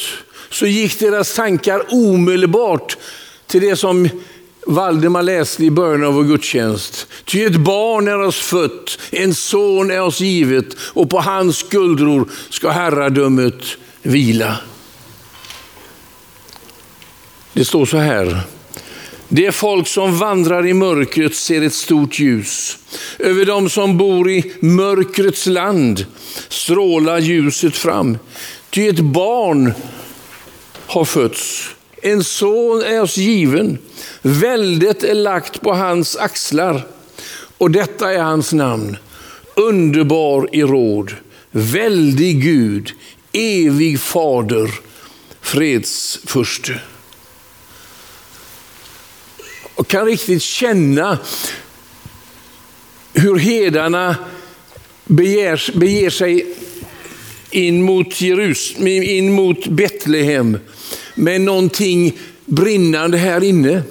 så 0.50 0.66
gick 0.66 0.98
deras 0.98 1.34
tankar 1.34 1.82
omedelbart 1.88 2.96
till 3.46 3.60
det 3.60 3.76
som 3.76 4.08
Valdemar 4.66 5.22
läste 5.22 5.64
i 5.64 5.70
början 5.70 6.04
av 6.04 6.14
vår 6.14 6.24
gudstjänst. 6.24 7.06
Ty 7.24 7.44
ett 7.44 7.56
barn 7.56 8.08
är 8.08 8.20
oss 8.20 8.40
fött, 8.40 8.98
en 9.10 9.34
son 9.34 9.90
är 9.90 10.02
oss 10.02 10.20
givet 10.20 10.76
och 10.80 11.10
på 11.10 11.20
hans 11.20 11.56
skuldror 11.56 12.28
ska 12.50 12.70
herradömet 12.70 13.64
vila. 14.02 14.56
Det 17.52 17.64
står 17.64 17.86
så 17.86 17.96
här. 17.96 18.40
Det 19.28 19.52
folk 19.52 19.88
som 19.88 20.18
vandrar 20.18 20.66
i 20.66 20.74
mörkret 20.74 21.34
ser 21.34 21.62
ett 21.62 21.74
stort 21.74 22.18
ljus. 22.18 22.78
Över 23.18 23.44
dem 23.44 23.70
som 23.70 23.98
bor 23.98 24.30
i 24.30 24.52
mörkrets 24.60 25.46
land 25.46 26.06
strålar 26.48 27.18
ljuset 27.18 27.76
fram. 27.76 28.18
Ty 28.70 28.88
ett 28.88 29.00
barn 29.00 29.72
har 30.86 31.04
fötts, 31.04 31.68
en 32.02 32.24
son 32.24 32.82
är 32.82 33.02
oss 33.02 33.16
given. 33.16 33.78
Väldet 34.22 35.02
är 35.02 35.14
lagt 35.14 35.60
på 35.60 35.72
hans 35.72 36.16
axlar 36.16 36.86
och 37.58 37.70
detta 37.70 38.12
är 38.12 38.22
hans 38.22 38.52
namn. 38.52 38.96
Underbar 39.54 40.48
i 40.52 40.62
råd, 40.62 41.12
väldig 41.50 42.42
Gud, 42.42 42.92
evig 43.32 44.00
fader, 44.00 44.70
fredsförste 45.40 46.80
och 49.78 49.88
kan 49.88 50.06
riktigt 50.06 50.42
känna 50.42 51.18
hur 53.12 53.38
hedarna 53.38 54.16
beger, 55.04 55.78
beger 55.78 56.10
sig 56.10 56.46
in 57.50 57.82
mot, 57.82 58.20
Jerus, 58.20 58.74
in 58.78 59.32
mot 59.32 59.66
Betlehem 59.66 60.58
med 61.14 61.40
någonting 61.40 62.18
brinnande 62.44 63.18
här 63.18 63.44
inne. 63.44 63.82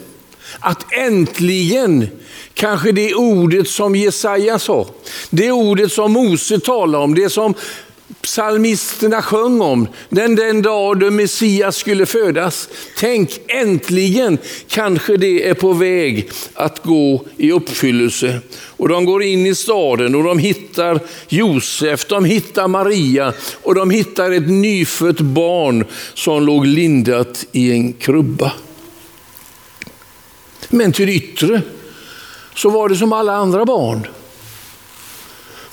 Att 0.60 0.94
äntligen 0.94 2.08
kanske 2.54 2.92
det 2.92 3.14
ordet 3.14 3.68
som 3.68 3.96
Jesaja 3.96 4.60
sa, 4.60 4.88
det 5.30 5.52
ordet 5.52 5.92
som 5.92 6.12
Mose 6.12 6.60
talade 6.60 7.04
om, 7.04 7.16
det 7.16 7.30
som 7.30 7.54
psalmisterna 8.22 9.22
sjöng 9.22 9.62
om, 9.62 9.88
den, 10.10 10.36
den 10.36 10.62
dag 10.62 11.00
då 11.00 11.12
Messias 11.12 11.78
skulle 11.78 12.06
födas. 12.06 12.70
Tänk, 12.98 13.40
äntligen 13.48 14.38
kanske 14.68 15.18
det 15.18 15.50
är 15.50 15.54
på 15.54 15.74
väg 15.74 16.30
att 16.54 16.84
gå 16.84 17.26
i 17.38 17.52
uppfyllelse. 17.52 18.40
Och 18.52 18.90
de 18.90 19.06
går 19.06 19.24
in 19.24 19.46
i 19.46 19.56
staden 19.56 20.16
och 20.16 20.24
de 20.24 20.40
hittar 20.40 21.00
Josef, 21.30 22.06
de 22.06 22.26
hittar 22.26 22.68
Maria 22.68 23.34
och 23.64 23.76
de 23.76 23.92
hittar 23.92 24.32
ett 24.32 24.50
nyfött 24.50 25.20
barn 25.20 25.86
som 26.14 26.46
låg 26.46 26.66
lindat 26.66 27.46
i 27.52 27.72
en 27.72 27.94
krubba. 27.94 28.52
Men 30.70 30.92
till 30.92 31.10
yttre 31.10 31.62
så 32.56 32.70
var 32.70 32.90
det 32.90 32.96
som 32.96 33.14
alla 33.14 33.36
andra 33.36 33.66
barn. 33.66 34.08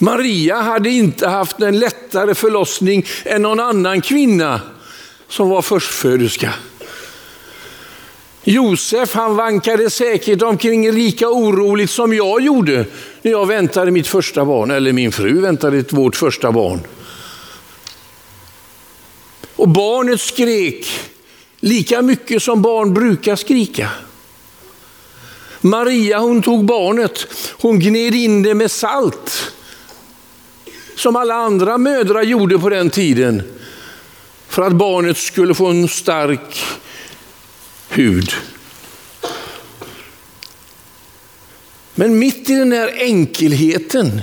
Maria 0.05 0.57
hade 0.57 0.91
inte 0.91 1.29
haft 1.29 1.61
en 1.61 1.79
lättare 1.79 2.35
förlossning 2.35 3.07
än 3.25 3.43
någon 3.43 3.61
annan 3.61 4.01
kvinna 4.01 4.61
som 5.29 5.49
var 5.49 5.63
förstföderska. 5.63 6.55
Josef 8.43 9.15
han 9.15 9.37
vankade 9.37 9.91
säkert 9.91 10.43
omkring 10.43 10.93
lika 10.93 11.29
oroligt 11.29 11.91
som 11.91 12.15
jag 12.15 12.41
gjorde 12.41 12.87
när 13.23 13.31
jag 13.31 13.47
väntade 13.47 13.91
mitt 13.91 14.07
första 14.07 14.45
barn, 14.45 14.71
eller 14.71 14.93
min 14.93 15.13
fru 15.13 15.41
väntade 15.41 15.85
vårt 15.91 16.17
första 16.17 16.53
barn. 16.53 16.81
Och 19.57 19.69
barnet 19.69 20.21
skrek 20.21 20.87
lika 21.61 22.03
mycket 22.03 22.43
som 22.43 22.63
barn 22.63 22.95
brukar 22.95 23.37
skrika. 23.37 23.91
Maria 25.61 26.19
hon 26.19 26.43
tog 26.43 26.65
barnet, 26.65 27.27
hon 27.61 27.79
gned 27.79 28.15
in 28.15 28.43
det 28.43 28.55
med 28.55 28.71
salt 28.71 29.53
som 30.97 31.17
alla 31.17 31.35
andra 31.35 31.79
mödrar 31.79 32.23
gjorde 32.23 32.59
på 32.59 32.69
den 32.69 32.91
tiden 32.91 33.43
för 34.49 34.63
att 34.63 34.73
barnet 34.73 35.17
skulle 35.17 35.55
få 35.55 35.67
en 35.67 35.89
stark 35.89 36.65
hud. 37.89 38.33
Men 41.95 42.19
mitt 42.19 42.51
i 42.51 42.55
den 42.55 42.73
här 42.73 42.93
enkelheten, 42.99 44.21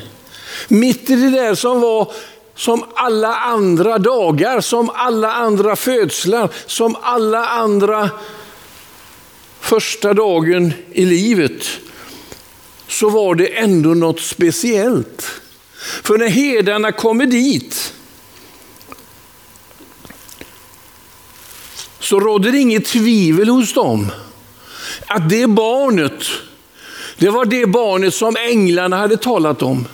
mitt 0.67 1.09
i 1.09 1.15
det 1.15 1.29
där 1.29 1.55
som 1.55 1.81
var 1.81 2.13
som 2.55 2.83
alla 2.95 3.35
andra 3.35 3.97
dagar, 3.97 4.61
som 4.61 4.89
alla 4.93 5.33
andra 5.33 5.75
födslar, 5.75 6.49
som 6.65 6.95
alla 7.01 7.47
andra 7.47 8.09
första 9.59 10.13
dagen 10.13 10.73
i 10.91 11.05
livet, 11.05 11.67
så 12.87 13.09
var 13.09 13.35
det 13.35 13.47
ändå 13.57 13.89
något 13.89 14.19
speciellt. 14.19 15.40
För 15.81 16.17
när 16.17 16.27
herdarna 16.27 16.91
kommer 16.91 17.25
dit 17.25 17.93
så 21.99 22.19
råder 22.19 22.51
det 22.51 22.57
inget 22.57 22.85
tvivel 22.85 23.49
hos 23.49 23.73
dem 23.73 24.11
att 25.07 25.29
det 25.29 25.47
barnet, 25.47 26.23
det 27.17 27.29
var 27.29 27.45
det 27.45 27.65
barnet 27.65 28.13
som 28.13 28.35
änglarna 28.35 28.97
hade 28.97 29.17
talat 29.17 29.61
om. 29.61 29.85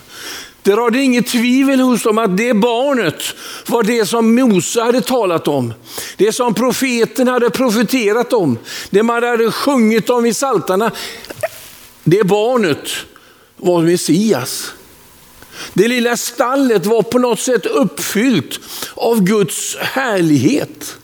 Det 0.67 0.75
rådde 0.75 1.01
inget 1.01 1.27
tvivel 1.27 1.79
hos 1.79 2.03
dem 2.03 2.17
att 2.17 2.37
det 2.37 2.53
barnet 2.53 3.35
var 3.67 3.83
det 3.83 4.05
som 4.05 4.35
Mose 4.35 4.81
hade 4.81 5.01
talat 5.01 5.47
om. 5.47 5.73
Det 6.17 6.31
som 6.31 6.53
profeten 6.53 7.27
hade 7.27 7.49
profeterat 7.49 8.33
om. 8.33 8.57
Det 8.89 9.03
man 9.03 9.23
hade 9.23 9.51
sjungit 9.51 10.09
om 10.09 10.25
i 10.25 10.33
saltarna. 10.33 10.91
Det 12.03 12.23
barnet 12.23 12.89
var 13.57 13.81
Messias. 13.81 14.73
Det 15.73 15.87
lilla 15.87 16.17
stallet 16.17 16.85
var 16.85 17.03
på 17.03 17.19
något 17.19 17.39
sätt 17.39 17.65
uppfyllt 17.65 18.59
av 18.93 19.23
Guds 19.23 19.75
härlighet. 19.77 20.97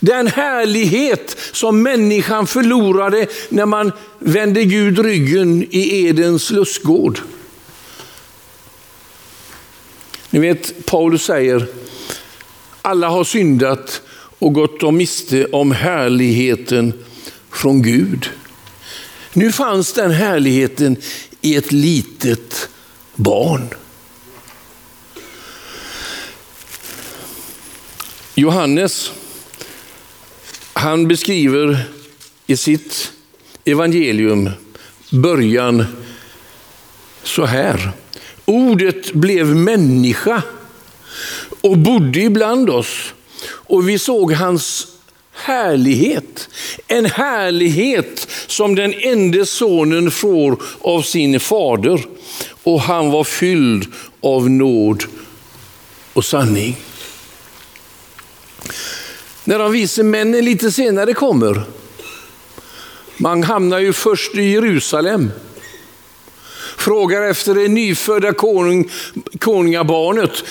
Den 0.00 0.26
härlighet 0.26 1.36
som 1.52 1.82
människan 1.82 2.46
förlorade 2.46 3.26
när 3.48 3.66
man 3.66 3.92
vände 4.18 4.64
Gud 4.64 4.98
ryggen 4.98 5.66
i 5.70 6.06
Edens 6.06 6.50
lustgård. 6.50 7.20
Ni 10.30 10.40
vet, 10.40 10.86
Paulus 10.86 11.22
säger, 11.22 11.66
alla 12.82 13.08
har 13.08 13.24
syndat 13.24 14.02
och 14.38 14.52
gått 14.52 14.82
om 14.82 14.96
miste 14.96 15.46
om 15.46 15.72
härligheten 15.72 16.92
från 17.50 17.82
Gud. 17.82 18.30
Nu 19.32 19.52
fanns 19.52 19.92
den 19.92 20.10
härligheten 20.10 20.96
i 21.40 21.56
ett 21.56 21.72
litet 21.72 22.68
barn. 23.14 23.68
Johannes, 28.40 29.12
han 30.72 31.08
beskriver 31.08 31.84
i 32.46 32.56
sitt 32.56 33.12
evangelium 33.64 34.50
början 35.10 35.84
så 37.22 37.44
här. 37.44 37.92
Ordet 38.44 39.12
blev 39.12 39.46
människa 39.46 40.42
och 41.60 41.78
bodde 41.78 42.20
ibland 42.20 42.70
oss 42.70 43.14
och 43.44 43.88
vi 43.88 43.98
såg 43.98 44.32
hans 44.32 44.86
härlighet. 45.32 46.48
En 46.86 47.06
härlighet 47.06 48.28
som 48.46 48.74
den 48.74 48.94
enda 48.94 49.44
sonen 49.44 50.10
får 50.10 50.62
av 50.80 51.02
sin 51.02 51.40
fader 51.40 52.04
och 52.62 52.80
han 52.80 53.10
var 53.10 53.24
fylld 53.24 53.86
av 54.20 54.50
nåd 54.50 55.04
och 56.12 56.24
sanning. 56.24 56.76
När 59.44 59.58
de 59.58 59.72
vise 59.72 60.02
männen 60.02 60.44
lite 60.44 60.72
senare 60.72 61.14
kommer, 61.14 61.62
man 63.16 63.42
hamnar 63.42 63.78
ju 63.78 63.92
först 63.92 64.34
i 64.34 64.42
Jerusalem, 64.42 65.30
frågar 66.76 67.22
efter 67.22 67.54
det 67.54 67.68
nyfödda 67.68 68.32
konung, 68.32 68.90
konungabarnet 69.38 70.44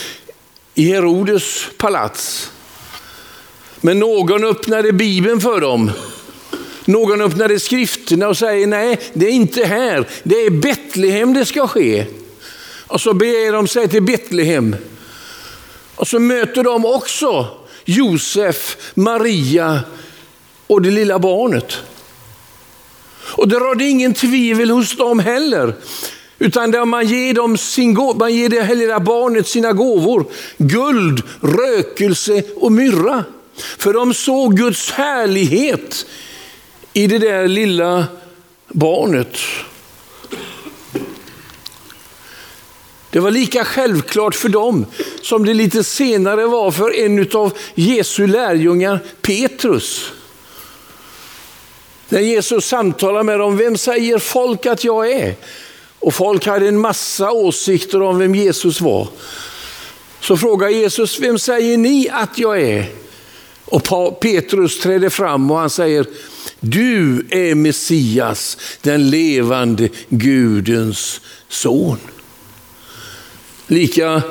i 0.73 0.83
Herodes 0.83 1.65
palats. 1.77 2.51
Men 3.81 3.99
någon 3.99 4.43
öppnade 4.43 4.91
Bibeln 4.91 5.41
för 5.41 5.61
dem. 5.61 5.91
Någon 6.85 7.21
öppnade 7.21 7.59
skrifterna 7.59 8.27
och 8.27 8.37
säger 8.37 8.67
nej, 8.67 8.99
det 9.13 9.25
är 9.25 9.31
inte 9.31 9.65
här, 9.65 10.07
det 10.23 10.35
är 10.35 10.49
Betlehem 10.49 11.33
det 11.33 11.45
ska 11.45 11.67
ske. 11.67 12.05
Och 12.87 13.01
så 13.01 13.13
beger 13.13 13.53
de 13.53 13.67
sig 13.67 13.87
till 13.87 14.03
Betlehem. 14.03 14.75
Och 15.95 16.07
så 16.07 16.19
möter 16.19 16.63
de 16.63 16.85
också 16.85 17.58
Josef, 17.89 18.77
Maria 18.93 19.79
och 20.67 20.81
det 20.81 20.91
lilla 20.91 21.19
barnet. 21.19 21.77
Och 23.31 23.47
det 23.47 23.55
rådde 23.55 23.83
ingen 23.83 24.13
tvivel 24.13 24.69
hos 24.69 24.97
dem 24.97 25.19
heller. 25.19 25.73
Utan 26.39 26.89
man 26.89 27.07
ger, 27.07 27.33
dem 27.33 27.57
sin, 27.57 27.97
man 28.19 28.35
ger 28.35 28.49
det 28.49 28.75
lilla 28.75 28.99
barnet 28.99 29.47
sina 29.47 29.71
gåvor. 29.71 30.25
Guld, 30.57 31.21
rökelse 31.41 32.43
och 32.55 32.71
myrra. 32.71 33.23
För 33.77 33.93
de 33.93 34.13
såg 34.13 34.57
Guds 34.57 34.91
härlighet 34.91 36.05
i 36.93 37.07
det 37.07 37.19
där 37.19 37.47
lilla 37.47 38.05
barnet. 38.67 39.37
Det 43.11 43.19
var 43.19 43.31
lika 43.31 43.65
självklart 43.65 44.35
för 44.35 44.49
dem 44.49 44.85
som 45.21 45.45
det 45.45 45.53
lite 45.53 45.83
senare 45.83 46.45
var 46.45 46.71
för 46.71 46.99
en 46.99 47.27
av 47.33 47.53
Jesu 47.75 48.27
lärjungar, 48.27 48.99
Petrus. 49.21 50.11
När 52.09 52.19
Jesus 52.19 52.65
samtalar 52.65 53.23
med 53.23 53.39
dem, 53.39 53.57
vem 53.57 53.77
säger 53.77 54.17
folk 54.17 54.65
att 54.65 54.83
jag 54.83 55.11
är? 55.11 55.35
Och 55.99 56.13
folk 56.13 56.45
hade 56.45 56.67
en 56.67 56.79
massa 56.79 57.31
åsikter 57.31 58.01
om 58.01 58.19
vem 58.19 58.35
Jesus 58.35 58.81
var. 58.81 59.07
Så 60.21 60.37
frågar 60.37 60.69
Jesus, 60.69 61.19
vem 61.19 61.39
säger 61.39 61.77
ni 61.77 62.09
att 62.11 62.37
jag 62.37 62.61
är? 62.61 62.85
Och 63.65 64.19
Petrus 64.19 64.79
träder 64.79 65.09
fram 65.09 65.51
och 65.51 65.57
han 65.57 65.69
säger, 65.69 66.05
du 66.59 67.27
är 67.29 67.55
Messias, 67.55 68.57
den 68.81 69.09
levande 69.09 69.89
Gudens 70.09 71.21
son. 71.47 71.97
Lika 73.71 74.21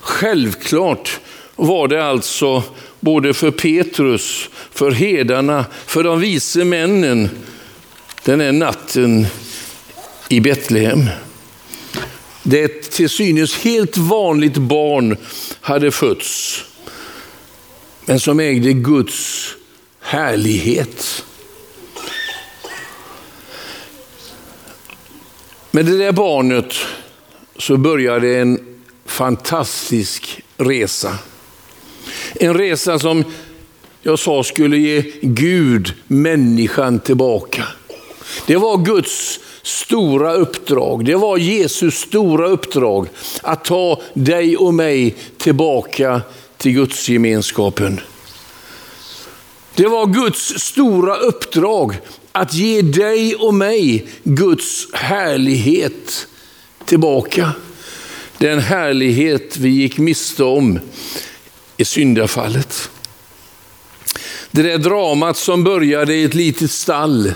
självklart 0.00 1.20
var 1.56 1.88
det 1.88 2.04
alltså 2.04 2.62
både 3.00 3.34
för 3.34 3.50
Petrus, 3.50 4.48
för 4.70 4.90
hedarna, 4.90 5.64
för 5.86 6.04
de 6.04 6.20
vise 6.20 6.64
männen 6.64 7.30
den 8.24 8.40
här 8.40 8.52
natten 8.52 9.26
i 10.28 10.40
Betlehem. 10.40 11.08
Det 12.42 12.62
ett 12.62 12.90
till 12.90 13.08
synes 13.08 13.56
helt 13.56 13.96
vanligt 13.96 14.56
barn 14.56 15.16
hade 15.60 15.90
fötts, 15.90 16.64
men 18.04 18.20
som 18.20 18.40
ägde 18.40 18.72
Guds 18.72 19.48
härlighet. 20.00 21.24
Men 25.70 25.86
det 25.86 25.98
där 25.98 26.12
barnet 26.12 26.74
så 27.62 27.76
började 27.76 28.38
en 28.38 28.60
fantastisk 29.06 30.42
resa. 30.56 31.18
En 32.34 32.54
resa 32.54 32.98
som 32.98 33.24
jag 34.02 34.18
sa 34.18 34.44
skulle 34.44 34.76
ge 34.76 35.12
Gud 35.22 35.94
människan 36.06 37.00
tillbaka. 37.00 37.64
Det 38.46 38.56
var 38.56 38.78
Guds 38.78 39.40
stora 39.62 40.34
uppdrag. 40.34 41.04
Det 41.04 41.14
var 41.14 41.36
Jesus 41.36 41.94
stora 41.94 42.48
uppdrag 42.48 43.08
att 43.42 43.64
ta 43.64 44.00
dig 44.14 44.56
och 44.56 44.74
mig 44.74 45.16
tillbaka 45.38 46.20
till 46.56 46.72
Guds 46.72 47.08
gemenskapen. 47.08 48.00
Det 49.74 49.86
var 49.86 50.06
Guds 50.06 50.60
stora 50.60 51.16
uppdrag 51.16 51.98
att 52.32 52.54
ge 52.54 52.82
dig 52.82 53.34
och 53.34 53.54
mig 53.54 54.06
Guds 54.24 54.92
härlighet 54.92 56.26
tillbaka. 56.92 57.52
Den 58.38 58.58
härlighet 58.58 59.56
vi 59.56 59.68
gick 59.68 59.98
miste 59.98 60.44
om 60.44 60.80
i 61.76 61.84
syndafallet. 61.84 62.90
Det 64.50 64.62
där 64.62 64.78
dramat 64.78 65.36
som 65.36 65.64
började 65.64 66.14
i 66.14 66.24
ett 66.24 66.34
litet 66.34 66.70
stall 66.70 67.34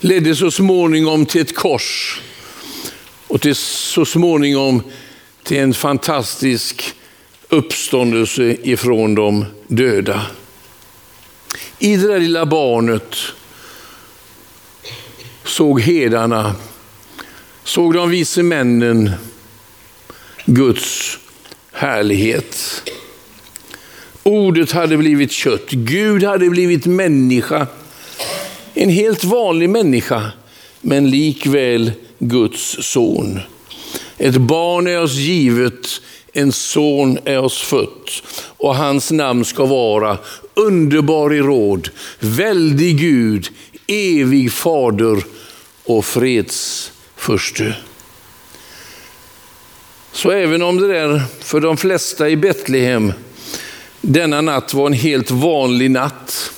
ledde 0.00 0.36
så 0.36 0.50
småningom 0.50 1.26
till 1.26 1.40
ett 1.40 1.54
kors 1.54 2.20
och 3.26 3.40
till 3.40 3.54
så 3.54 4.04
småningom 4.04 4.82
till 5.42 5.58
en 5.58 5.74
fantastisk 5.74 6.94
uppståndelse 7.48 8.56
ifrån 8.62 9.14
de 9.14 9.44
döda. 9.66 10.26
I 11.78 11.96
det 11.96 12.08
där 12.08 12.20
lilla 12.20 12.46
barnet 12.46 13.16
såg 15.44 15.80
hedarna, 15.80 16.54
såg 17.78 17.94
de 17.94 18.10
vise 18.10 18.42
männen 18.42 19.10
Guds 20.44 21.18
härlighet. 21.72 22.82
Ordet 24.22 24.72
hade 24.72 24.96
blivit 24.96 25.32
kött, 25.32 25.70
Gud 25.70 26.24
hade 26.24 26.50
blivit 26.50 26.86
människa. 26.86 27.66
En 28.74 28.88
helt 28.88 29.24
vanlig 29.24 29.70
människa, 29.70 30.30
men 30.80 31.10
likväl 31.10 31.92
Guds 32.18 32.76
son. 32.80 33.40
Ett 34.16 34.36
barn 34.36 34.86
är 34.86 35.02
oss 35.02 35.14
givet, 35.14 36.00
en 36.32 36.52
son 36.52 37.18
är 37.24 37.38
oss 37.38 37.62
fött 37.62 38.22
och 38.56 38.76
hans 38.76 39.10
namn 39.10 39.44
ska 39.44 39.66
vara 39.66 40.18
underbar 40.54 41.34
i 41.34 41.40
råd, 41.40 41.88
väldig 42.20 42.98
Gud, 42.98 43.48
evig 43.86 44.52
fader 44.52 45.24
och 45.84 46.04
fredsförste. 47.28 47.76
Så 50.12 50.30
även 50.30 50.62
om 50.62 50.78
det 50.78 50.88
där 50.88 51.22
för 51.40 51.60
de 51.60 51.76
flesta 51.76 52.28
i 52.28 52.36
Betlehem 52.36 53.12
denna 54.00 54.40
natt 54.40 54.74
var 54.74 54.86
en 54.86 54.92
helt 54.92 55.30
vanlig 55.30 55.90
natt, 55.90 56.52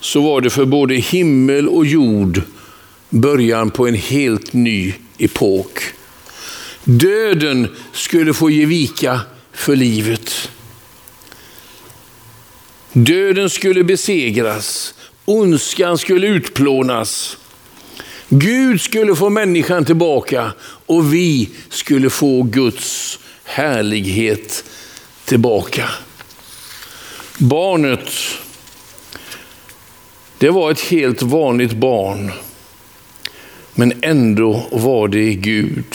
så 0.00 0.20
var 0.20 0.40
det 0.40 0.50
för 0.50 0.64
både 0.64 0.94
himmel 0.94 1.68
och 1.68 1.86
jord 1.86 2.42
början 3.10 3.70
på 3.70 3.86
en 3.88 3.94
helt 3.94 4.52
ny 4.52 4.94
epok. 5.18 5.80
Döden 6.84 7.68
skulle 7.92 8.34
få 8.34 8.50
ge 8.50 8.66
vika 8.66 9.20
för 9.52 9.76
livet. 9.76 10.50
Döden 12.92 13.50
skulle 13.50 13.84
besegras, 13.84 14.94
ondskan 15.24 15.98
skulle 15.98 16.26
utplånas. 16.26 17.36
Gud 18.28 18.80
skulle 18.80 19.16
få 19.16 19.30
människan 19.30 19.84
tillbaka 19.84 20.52
och 20.86 21.14
vi 21.14 21.50
skulle 21.68 22.10
få 22.10 22.42
Guds 22.42 23.18
härlighet 23.44 24.64
tillbaka. 25.24 25.88
Barnet, 27.38 28.10
det 30.38 30.50
var 30.50 30.70
ett 30.70 30.80
helt 30.80 31.22
vanligt 31.22 31.72
barn, 31.72 32.32
men 33.74 33.92
ändå 34.02 34.66
var 34.72 35.08
det 35.08 35.34
Gud. 35.34 35.94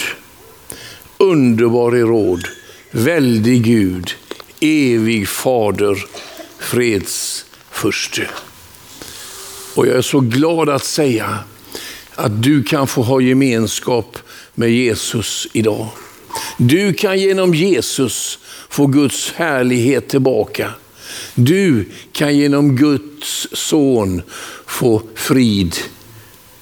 Underbar 1.17 1.95
i 1.95 2.01
råd, 2.01 2.47
väldig 2.91 3.63
Gud, 3.63 4.11
evig 4.59 5.27
fader, 5.27 6.05
fredsförste. 6.59 8.27
Och 9.75 9.87
jag 9.87 9.95
är 9.95 10.01
så 10.01 10.19
glad 10.19 10.69
att 10.69 10.83
säga 10.83 11.39
att 12.21 12.43
du 12.43 12.63
kan 12.63 12.87
få 12.87 13.01
ha 13.01 13.21
gemenskap 13.21 14.17
med 14.55 14.71
Jesus 14.71 15.47
idag. 15.53 15.87
Du 16.57 16.93
kan 16.93 17.19
genom 17.19 17.53
Jesus 17.53 18.39
få 18.69 18.87
Guds 18.87 19.31
härlighet 19.31 20.09
tillbaka. 20.09 20.71
Du 21.35 21.85
kan 22.11 22.37
genom 22.37 22.75
Guds 22.75 23.47
son 23.51 24.21
få 24.65 25.01
frid 25.15 25.75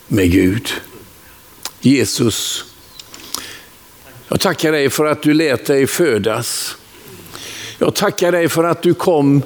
med 0.08 0.32
Gud. 0.32 0.69
Jesus, 1.82 2.65
jag 4.28 4.39
tackar 4.39 4.72
dig 4.72 4.89
för 4.89 5.06
att 5.06 5.24
du 5.24 5.34
lät 5.34 5.65
dig 5.65 5.88
födas. 5.88 6.76
Jag 7.78 7.95
tackar 7.95 8.32
dig 8.32 8.50
för 8.50 8.63
att 8.63 8.82
du 8.82 8.93
kom 8.93 9.43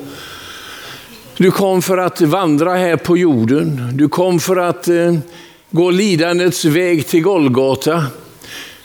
du 1.37 1.51
kom 1.51 1.81
för 1.81 1.97
att 1.97 2.21
vandra 2.21 2.75
här 2.75 2.97
på 2.97 3.17
jorden. 3.17 3.89
Du 3.93 4.09
kom 4.09 4.39
för 4.39 4.57
att 4.57 4.87
eh, 4.87 5.15
gå 5.73 5.91
lidandets 5.91 6.65
väg 6.65 7.07
till 7.07 7.21
Golgata. 7.21 8.05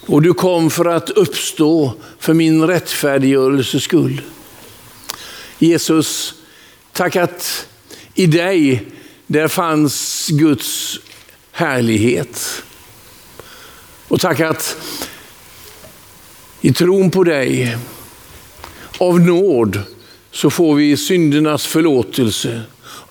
Och 0.07 0.23
du 0.23 0.35
kom 0.35 0.71
för 0.71 0.85
att 0.85 1.11
uppstå 1.11 1.93
för 2.19 2.35
min 2.35 2.67
rättfärdiggörelses 2.67 3.83
skull. 3.83 4.21
Jesus, 5.59 6.35
tack 6.93 7.17
att 7.17 7.69
i 8.15 8.27
dig 8.27 8.87
där 9.27 9.49
fanns 9.49 10.29
Guds 10.29 10.99
härlighet. 11.53 12.63
Och 14.09 14.21
tack 14.21 14.41
att 14.41 14.77
i 16.61 16.73
tron 16.73 17.11
på 17.11 17.25
dig, 17.25 17.77
av 18.99 19.21
nåd, 19.21 19.83
så 20.31 20.51
får 20.51 20.75
vi 20.75 20.97
syndernas 20.97 21.67
förlåtelse. 21.67 22.63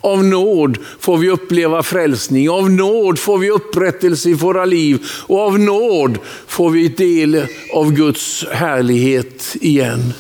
Av 0.07 0.23
nåd 0.23 0.77
får 0.99 1.17
vi 1.17 1.29
uppleva 1.29 1.83
frälsning, 1.83 2.49
av 2.49 2.71
nåd 2.71 3.19
får 3.19 3.37
vi 3.37 3.49
upprättelse 3.49 4.29
i 4.29 4.33
våra 4.33 4.65
liv 4.65 5.05
och 5.27 5.39
av 5.39 5.59
nåd 5.59 6.17
får 6.47 6.69
vi 6.69 6.87
del 6.87 7.47
av 7.73 7.91
Guds 7.91 8.45
härlighet 8.51 9.55
igen. 9.61 10.13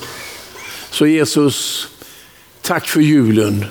Så 0.89 1.07
Jesus, 1.07 1.87
tack 2.61 2.87
för 2.87 3.01
julen 3.01 3.65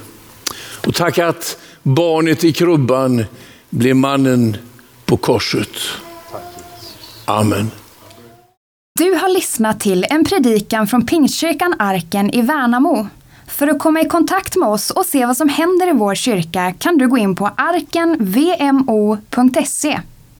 och 0.86 0.94
tack 0.94 1.18
att 1.18 1.58
barnet 1.82 2.44
i 2.44 2.52
krubban 2.52 3.24
blev 3.70 3.96
mannen 3.96 4.56
på 5.04 5.16
korset. 5.16 5.78
Amen. 7.24 7.70
Du 8.98 9.14
har 9.14 9.34
lyssnat 9.34 9.80
till 9.80 10.06
en 10.10 10.24
predikan 10.24 10.86
från 10.86 11.06
Pingstkyrkan 11.06 11.74
Arken 11.78 12.30
i 12.30 12.42
Värnamo. 12.42 13.08
För 13.56 13.68
att 13.68 13.78
komma 13.78 14.00
i 14.00 14.08
kontakt 14.08 14.56
med 14.56 14.68
oss 14.68 14.90
och 14.90 15.06
se 15.06 15.26
vad 15.26 15.36
som 15.36 15.48
händer 15.48 15.88
i 15.88 15.92
vår 15.92 16.14
kyrka 16.14 16.74
kan 16.78 16.98
du 16.98 17.08
gå 17.08 17.18
in 17.18 17.36
på 17.36 17.50
arkenvmo.se 17.56 18.20